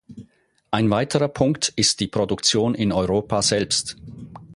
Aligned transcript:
Ein 0.71 0.89
weiterer 0.89 1.27
Punkt 1.27 1.73
ist 1.75 1.99
die 1.99 2.07
Produktion 2.07 2.73
in 2.73 2.91
Europa 2.91 3.43
selbst. 3.43 3.97